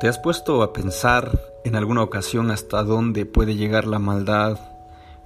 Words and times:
¿Te 0.00 0.06
has 0.06 0.16
puesto 0.16 0.62
a 0.62 0.72
pensar 0.72 1.40
en 1.64 1.74
alguna 1.74 2.04
ocasión 2.04 2.52
hasta 2.52 2.84
dónde 2.84 3.26
puede 3.26 3.56
llegar 3.56 3.84
la 3.84 3.98
maldad 3.98 4.56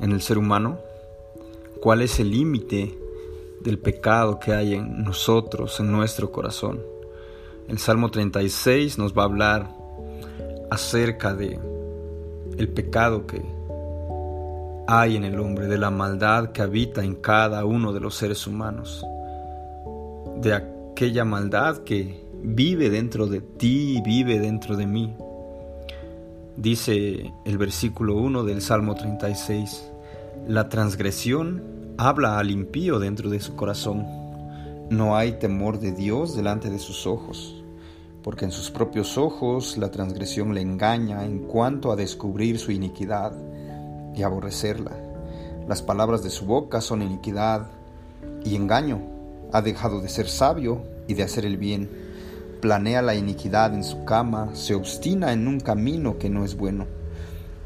en 0.01 0.13
el 0.13 0.23
ser 0.23 0.39
humano? 0.39 0.79
¿Cuál 1.83 2.01
es 2.01 2.19
el 2.21 2.31
límite 2.31 2.99
del 3.61 3.79
pecado 3.79 4.39
que 4.39 4.55
hay 4.55 4.73
en 4.73 5.05
nosotros, 5.05 5.79
en 5.79 5.93
nuestro 5.93 6.33
corazón? 6.33 6.81
El 7.69 7.79
Salmo 7.79 8.11
36 8.11 8.97
nos 8.97 9.13
va 9.13 9.23
a 9.23 9.27
hablar 9.27 9.69
acerca 10.71 11.35
de 11.35 11.61
el 12.57 12.69
pecado 12.71 13.27
que 13.27 13.43
hay 14.87 15.17
en 15.17 15.25
el 15.25 15.39
hombre, 15.39 15.67
de 15.67 15.77
la 15.77 15.91
maldad 15.91 16.53
que 16.53 16.63
habita 16.63 17.05
en 17.05 17.17
cada 17.17 17.67
uno 17.67 17.93
de 17.93 18.01
los 18.01 18.15
seres 18.15 18.47
humanos, 18.47 19.05
de 20.37 20.55
aquella 20.55 21.27
maldad 21.27 21.85
que 21.85 22.25
vive 22.43 22.91
dentro 22.91 23.29
de 23.29 23.41
ti 23.41 23.99
y 23.99 24.03
vive 24.03 24.39
dentro 24.41 24.77
de 24.77 24.87
mí. 24.87 25.15
Dice 26.57 27.33
el 27.45 27.57
versículo 27.57 28.17
1 28.17 28.45
del 28.45 28.61
Salmo 28.61 28.95
36, 28.95 29.91
la 30.49 30.69
transgresión 30.69 31.95
habla 31.99 32.39
al 32.39 32.51
impío 32.51 32.99
dentro 32.99 33.31
de 33.31 33.41
su 33.41 33.55
corazón. 33.55 34.07
No 34.91 35.17
hay 35.17 35.33
temor 35.39 35.79
de 35.79 35.93
Dios 35.93 36.37
delante 36.37 36.69
de 36.69 36.81
sus 36.81 37.07
ojos, 37.07 37.63
porque 38.23 38.45
en 38.45 38.51
sus 38.51 38.71
propios 38.71 39.17
ojos 39.17 39.79
la 39.79 39.91
transgresión 39.91 40.53
le 40.53 40.61
engaña 40.61 41.25
en 41.25 41.47
cuanto 41.47 41.93
a 41.93 41.97
descubrir 41.97 42.59
su 42.59 42.73
iniquidad 42.73 43.33
y 44.15 44.23
aborrecerla. 44.23 44.93
Las 45.69 45.81
palabras 45.81 46.25
de 46.25 46.31
su 46.31 46.45
boca 46.45 46.81
son 46.81 47.03
iniquidad 47.03 47.71
y 48.45 48.57
engaño. 48.57 49.01
Ha 49.53 49.63
dejado 49.63 50.01
de 50.01 50.09
ser 50.09 50.29
sabio 50.29 50.83
y 51.07 51.15
de 51.15 51.23
hacer 51.23 51.47
el 51.47 51.57
bien 51.57 52.02
planea 52.63 53.03
la 53.03 53.17
iniquidad 53.17 53.75
en 53.75 53.83
su 53.83 54.05
cama, 54.05 54.51
se 54.55 54.77
obstina 54.77 55.33
en 55.33 55.49
un 55.49 55.59
camino 55.59 56.17
que 56.17 56.31
no 56.31 56.45
es 56.45 56.57
bueno, 56.57 56.87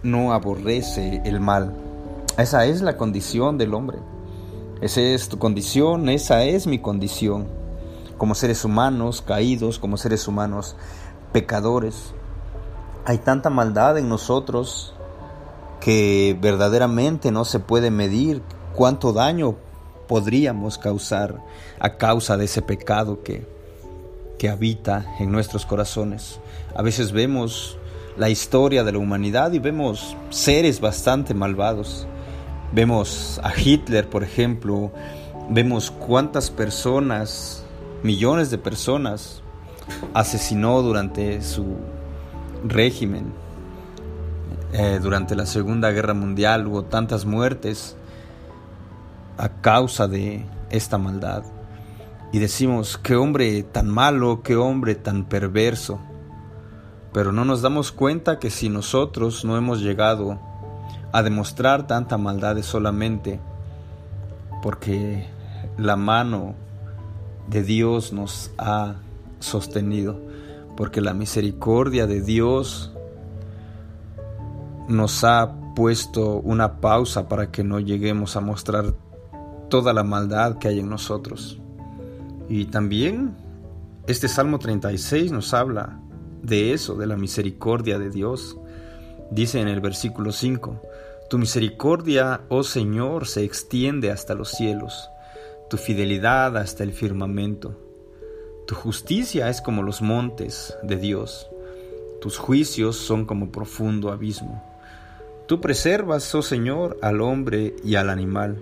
no 0.03 0.33
aborrece 0.33 1.21
el 1.27 1.39
mal. 1.39 1.77
Esa 2.39 2.65
es 2.65 2.81
la 2.81 2.97
condición 2.97 3.59
del 3.59 3.75
hombre. 3.75 3.99
Esa 4.81 5.03
es 5.03 5.29
tu 5.29 5.39
condición, 5.39 6.09
esa 6.09 6.45
es 6.45 6.67
mi 6.67 6.79
condición. 6.79 7.47
Como 8.17 8.35
seres 8.35 8.65
humanos 8.65 9.21
caídos, 9.21 9.79
como 9.79 9.99
seres 9.99 10.27
humanos 10.27 10.77
pecadores. 11.31 12.15
Hay 13.05 13.19
tanta 13.19 13.51
maldad 13.51 13.99
en 13.99 14.09
nosotros 14.09 14.95
que 15.79 16.39
verdaderamente 16.41 17.31
no 17.31 17.45
se 17.45 17.61
puede 17.61 17.91
medir 17.91 18.41
cuánto 18.75 19.13
daño 19.13 19.57
podríamos 20.09 20.79
causar 20.79 21.43
a 21.79 21.99
causa 21.99 22.39
de 22.39 22.47
ese 22.47 22.63
pecado 22.63 23.23
que 23.23 23.56
que 24.39 24.49
habita 24.49 25.15
en 25.19 25.33
nuestros 25.33 25.67
corazones. 25.67 26.41
A 26.75 26.83
veces 26.83 27.13
vemos 27.13 27.79
la 28.17 28.29
historia 28.29 28.85
de 28.85 28.93
la 28.93 28.99
humanidad 28.99 29.53
y 29.53 29.59
vemos 29.59 30.17
seres 30.31 30.81
bastante 30.81 31.35
malvados. 31.35 32.07
Vemos 32.73 33.41
a 33.43 33.53
Hitler, 33.59 34.09
por 34.09 34.23
ejemplo, 34.23 34.91
vemos 35.49 35.91
cuántas 35.91 36.51
personas, 36.51 37.65
millones 38.03 38.51
de 38.51 38.59
personas, 38.59 39.43
asesinó 40.15 40.83
durante 40.83 41.43
su 41.43 41.77
régimen. 42.65 43.33
Eh, 44.73 44.99
durante 45.01 45.37
la 45.37 45.47
Segunda 45.47 45.91
Guerra 45.91 46.13
Mundial 46.13 46.67
hubo 46.67 46.83
tantas 46.83 47.25
muertes 47.25 47.97
a 49.39 49.49
causa 49.49 50.09
de 50.09 50.45
esta 50.71 50.99
maldad 50.99 51.45
y 52.37 52.39
decimos, 52.39 52.99
qué 52.99 53.17
hombre 53.17 53.63
tan 53.63 53.89
malo, 53.89 54.43
qué 54.43 54.57
hombre 54.57 54.95
tan 54.95 55.25
perverso. 55.25 55.99
Pero 57.15 57.33
no 57.33 57.47
nos 57.47 57.63
damos 57.63 57.93
cuenta 57.93 58.39
que 58.39 58.51
si 58.51 58.69
nosotros 58.69 59.47
no 59.47 59.57
hemos 59.57 59.81
llegado 59.81 60.39
a 61.13 61.23
demostrar 61.23 61.87
tanta 61.87 62.19
maldad 62.19 62.59
es 62.59 62.67
solamente 62.67 63.41
porque 64.63 65.27
la 65.79 65.97
mano 65.97 66.57
de 67.49 67.63
Dios 67.63 68.13
nos 68.13 68.51
ha 68.59 68.97
sostenido, 69.41 70.21
porque 70.77 71.01
la 71.01 71.15
misericordia 71.15 72.07
de 72.07 72.21
Dios 72.21 72.93
nos 74.89 75.25
ha 75.25 75.55
puesto 75.75 76.35
una 76.41 76.83
pausa 76.83 77.31
para 77.31 77.51
que 77.51 77.65
no 77.65 77.81
lleguemos 77.81 78.37
a 78.37 78.43
mostrar 78.43 78.95
toda 79.71 79.95
la 79.95 80.05
maldad 80.05 80.59
que 80.59 80.69
hay 80.69 80.81
en 80.81 80.91
nosotros. 80.91 81.63
Y 82.49 82.67
también 82.67 83.37
este 84.07 84.29
Salmo 84.29 84.59
36 84.59 85.33
nos 85.33 85.53
habla 85.53 86.01
de 86.43 86.73
eso, 86.73 86.95
de 86.95 87.07
la 87.07 87.17
misericordia 87.17 87.99
de 87.99 88.11
Dios. 88.11 88.57
Dice 89.31 89.61
en 89.61 89.69
el 89.69 89.81
versículo 89.81 90.33
5, 90.33 90.81
Tu 91.29 91.39
misericordia, 91.39 92.43
oh 92.49 92.63
Señor, 92.63 93.27
se 93.27 93.43
extiende 93.43 94.11
hasta 94.11 94.35
los 94.35 94.51
cielos, 94.51 95.11
tu 95.69 95.77
fidelidad 95.77 96.57
hasta 96.57 96.85
el 96.85 96.93
firmamento. 96.93 97.77
Tu 98.67 98.75
justicia 98.75 99.49
es 99.49 99.61
como 99.61 99.83
los 99.83 100.03
montes 100.03 100.77
de 100.83 100.97
Dios, 100.97 101.49
tus 102.21 102.39
juicios 102.39 102.97
son 102.97 103.27
como 103.27 103.53
profundo 103.53 104.11
abismo. 104.11 104.63
Tú 105.47 105.61
preservas, 105.61 106.35
oh 106.35 106.43
Señor, 106.43 106.99
al 107.03 107.21
hombre 107.21 107.77
y 107.85 107.97
al 107.97 108.11
animal. 108.11 108.59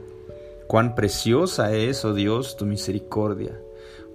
Cuán 0.67 0.95
preciosa 0.95 1.73
es, 1.75 2.05
oh 2.05 2.13
Dios, 2.13 2.57
tu 2.57 2.67
misericordia. 2.67 3.59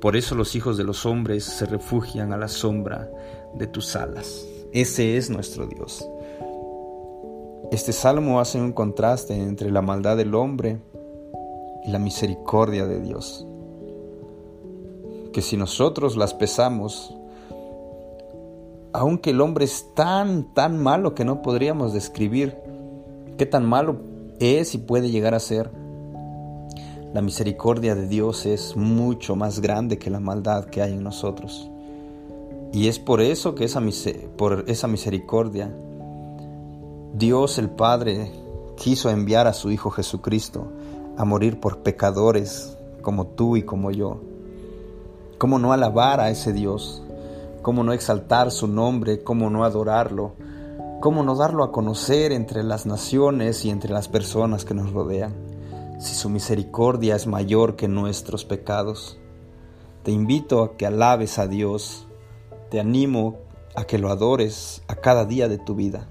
Por 0.01 0.15
eso 0.15 0.35
los 0.35 0.55
hijos 0.55 0.77
de 0.77 0.85
los 0.85 1.05
hombres 1.05 1.43
se 1.43 1.65
refugian 1.65 2.31
a 2.31 2.37
la 2.37 2.47
sombra 2.47 3.09
de 3.53 3.67
tus 3.67 3.95
alas. 3.95 4.47
Ese 4.71 5.17
es 5.17 5.29
nuestro 5.29 5.67
Dios. 5.67 6.07
Este 7.71 7.91
salmo 7.91 8.39
hace 8.39 8.61
un 8.61 8.71
contraste 8.71 9.35
entre 9.35 9.71
la 9.71 9.81
maldad 9.81 10.15
del 10.15 10.33
hombre 10.35 10.79
y 11.85 11.91
la 11.91 11.99
misericordia 11.99 12.87
de 12.87 13.01
Dios. 13.01 13.45
Que 15.33 15.41
si 15.41 15.57
nosotros 15.57 16.15
las 16.15 16.33
pesamos, 16.33 17.13
aunque 18.93 19.31
el 19.31 19.41
hombre 19.41 19.65
es 19.65 19.85
tan, 19.95 20.53
tan 20.53 20.81
malo 20.81 21.13
que 21.13 21.25
no 21.25 21.41
podríamos 21.41 21.93
describir 21.93 22.55
qué 23.37 23.45
tan 23.45 23.65
malo 23.65 23.97
es 24.39 24.73
y 24.73 24.77
puede 24.77 25.11
llegar 25.11 25.35
a 25.35 25.39
ser, 25.39 25.69
la 27.13 27.21
misericordia 27.21 27.95
de 27.95 28.07
Dios 28.07 28.45
es 28.45 28.75
mucho 28.75 29.35
más 29.35 29.59
grande 29.61 29.97
que 29.97 30.09
la 30.09 30.19
maldad 30.19 30.65
que 30.65 30.81
hay 30.81 30.93
en 30.93 31.03
nosotros. 31.03 31.69
Y 32.71 32.87
es 32.87 32.99
por 32.99 33.19
eso 33.19 33.55
que 33.55 33.63
esa, 33.63 33.81
por 34.37 34.65
esa 34.67 34.87
misericordia 34.87 35.73
Dios 37.13 37.57
el 37.57 37.71
Padre 37.71 38.31
quiso 38.77 39.09
enviar 39.09 39.47
a 39.47 39.53
su 39.53 39.71
Hijo 39.71 39.89
Jesucristo 39.89 40.67
a 41.17 41.25
morir 41.25 41.59
por 41.59 41.79
pecadores 41.79 42.77
como 43.01 43.25
tú 43.25 43.57
y 43.57 43.63
como 43.63 43.89
yo. 43.89 44.21
¿Cómo 45.39 45.57
no 45.57 45.73
alabar 45.73 46.19
a 46.19 46.29
ese 46.29 46.53
Dios? 46.53 47.01
¿Cómo 47.63 47.83
no 47.83 47.91
exaltar 47.91 48.51
su 48.51 48.67
nombre? 48.67 49.23
¿Cómo 49.23 49.49
no 49.49 49.63
adorarlo? 49.63 50.33
¿Cómo 51.01 51.23
no 51.23 51.35
darlo 51.35 51.63
a 51.63 51.71
conocer 51.71 52.31
entre 52.31 52.61
las 52.63 52.85
naciones 52.85 53.65
y 53.65 53.71
entre 53.71 53.91
las 53.91 54.07
personas 54.07 54.63
que 54.63 54.75
nos 54.75 54.91
rodean? 54.93 55.48
Si 55.99 56.15
su 56.15 56.29
misericordia 56.29 57.15
es 57.15 57.27
mayor 57.27 57.75
que 57.75 57.89
nuestros 57.89 58.45
pecados. 58.45 59.19
Te 60.03 60.11
invito 60.11 60.63
a 60.63 60.77
que 60.77 60.85
alabes 60.85 61.37
a 61.39 61.47
Dios, 61.47 62.07
te 62.71 62.79
animo 62.79 63.37
a 63.75 63.83
que 63.83 63.97
lo 63.97 64.09
adores 64.09 64.81
a 64.87 64.95
cada 64.95 65.25
día 65.25 65.49
de 65.49 65.57
tu 65.57 65.75
vida. 65.75 66.07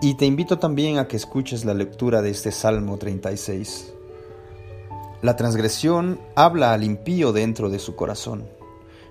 Y 0.00 0.14
te 0.14 0.26
invito 0.26 0.58
también 0.58 0.98
a 0.98 1.08
que 1.08 1.16
escuches 1.16 1.64
la 1.64 1.72
lectura 1.72 2.20
de 2.20 2.30
este 2.30 2.50
Salmo 2.50 2.98
36. 2.98 3.94
La 5.22 5.36
transgresión 5.36 6.20
habla 6.34 6.72
al 6.72 6.82
impío 6.82 7.32
dentro 7.32 7.70
de 7.70 7.78
su 7.78 7.94
corazón. 7.94 8.48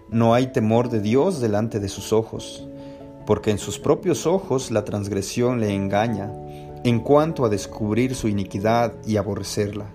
No 0.09 0.33
hay 0.33 0.51
temor 0.51 0.89
de 0.89 0.99
Dios 0.99 1.39
delante 1.39 1.79
de 1.79 1.89
sus 1.89 2.13
ojos, 2.13 2.67
porque 3.25 3.51
en 3.51 3.57
sus 3.57 3.79
propios 3.79 4.25
ojos 4.25 4.71
la 4.71 4.85
transgresión 4.85 5.59
le 5.59 5.73
engaña 5.73 6.31
en 6.83 6.99
cuanto 6.99 7.45
a 7.45 7.49
descubrir 7.49 8.15
su 8.15 8.27
iniquidad 8.27 8.93
y 9.05 9.17
aborrecerla. 9.17 9.87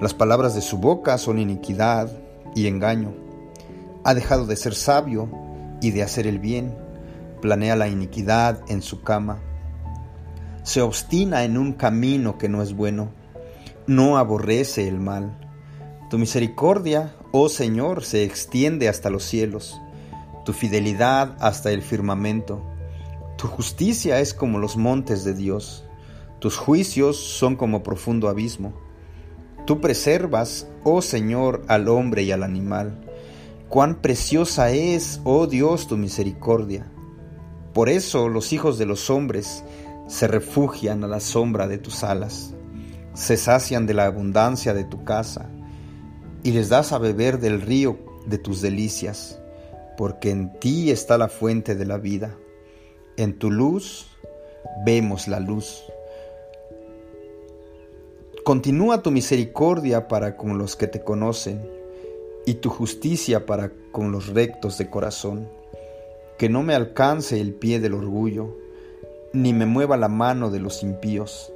Las 0.00 0.14
palabras 0.14 0.54
de 0.54 0.62
su 0.62 0.78
boca 0.78 1.18
son 1.18 1.38
iniquidad 1.38 2.10
y 2.54 2.66
engaño. 2.66 3.12
Ha 4.04 4.14
dejado 4.14 4.46
de 4.46 4.56
ser 4.56 4.74
sabio 4.74 5.28
y 5.80 5.90
de 5.90 6.02
hacer 6.02 6.26
el 6.26 6.38
bien. 6.38 6.74
Planea 7.42 7.76
la 7.76 7.88
iniquidad 7.88 8.60
en 8.68 8.80
su 8.80 9.02
cama. 9.02 9.40
Se 10.62 10.80
obstina 10.80 11.44
en 11.44 11.58
un 11.58 11.74
camino 11.74 12.38
que 12.38 12.48
no 12.48 12.62
es 12.62 12.74
bueno. 12.74 13.10
No 13.86 14.16
aborrece 14.16 14.88
el 14.88 14.98
mal. 14.98 15.38
Tu 16.08 16.18
misericordia, 16.18 17.14
oh 17.32 17.50
Señor, 17.50 18.02
se 18.02 18.24
extiende 18.24 18.88
hasta 18.88 19.10
los 19.10 19.24
cielos, 19.24 19.78
tu 20.44 20.52
fidelidad 20.52 21.36
hasta 21.40 21.70
el 21.70 21.82
firmamento. 21.82 22.62
Tu 23.36 23.48
justicia 23.48 24.20
es 24.20 24.34
como 24.34 24.58
los 24.58 24.76
montes 24.76 25.24
de 25.24 25.34
Dios. 25.34 25.84
Tus 26.38 26.56
juicios 26.56 27.16
son 27.16 27.56
como 27.56 27.82
profundo 27.82 28.28
abismo. 28.28 28.74
Tú 29.66 29.80
preservas, 29.80 30.68
oh 30.84 31.00
Señor, 31.00 31.62
al 31.68 31.88
hombre 31.88 32.22
y 32.22 32.32
al 32.32 32.42
animal. 32.42 33.00
cuán 33.68 33.96
preciosa 34.02 34.70
es, 34.70 35.20
oh 35.24 35.46
Dios, 35.46 35.88
tu 35.88 35.96
misericordia. 35.96 36.86
Por 37.72 37.88
eso 37.88 38.28
los 38.28 38.52
hijos 38.52 38.78
de 38.78 38.86
los 38.86 39.10
hombres 39.10 39.64
se 40.06 40.28
refugian 40.28 41.02
a 41.02 41.08
la 41.08 41.18
sombra 41.18 41.66
de 41.66 41.78
tus 41.78 42.04
alas, 42.04 42.54
se 43.14 43.36
sacian 43.36 43.86
de 43.86 43.94
la 43.94 44.04
abundancia 44.04 44.74
de 44.74 44.84
tu 44.84 45.02
casa, 45.02 45.50
y 46.44 46.52
les 46.52 46.68
das 46.68 46.92
a 46.92 46.98
beber 46.98 47.40
del 47.40 47.62
río 47.62 47.98
de 48.26 48.38
tus 48.38 48.60
delicias, 48.60 49.40
porque 49.96 50.30
en 50.30 50.58
ti 50.60 50.90
está 50.90 51.18
la 51.18 51.28
fuente 51.28 51.74
de 51.74 51.86
la 51.86 51.98
vida. 51.98 52.36
En 53.16 53.38
tu 53.38 53.50
luz 53.50 54.06
vemos 54.84 55.28
la 55.28 55.40
luz. 55.40 55.84
Continúa 58.44 59.02
tu 59.02 59.10
misericordia 59.10 60.08
para 60.08 60.36
con 60.36 60.58
los 60.58 60.76
que 60.76 60.86
te 60.86 61.02
conocen 61.02 61.66
y 62.44 62.54
tu 62.54 62.68
justicia 62.68 63.46
para 63.46 63.72
con 63.90 64.12
los 64.12 64.28
rectos 64.28 64.76
de 64.78 64.90
corazón. 64.90 65.48
Que 66.38 66.48
no 66.48 66.62
me 66.62 66.74
alcance 66.74 67.40
el 67.40 67.54
pie 67.54 67.80
del 67.80 67.94
orgullo, 67.94 68.56
ni 69.32 69.52
me 69.52 69.66
mueva 69.66 69.96
la 69.96 70.08
mano 70.08 70.50
de 70.50 70.58
los 70.58 70.82
impíos. 70.82 71.52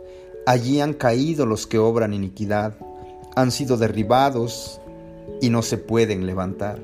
Allí 0.46 0.80
han 0.80 0.94
caído 0.94 1.44
los 1.44 1.66
que 1.66 1.78
obran 1.78 2.14
iniquidad, 2.14 2.74
han 3.36 3.50
sido 3.50 3.76
derribados 3.76 4.80
y 5.42 5.50
no 5.50 5.62
se 5.62 5.76
pueden 5.76 6.26
levantar. 6.26 6.78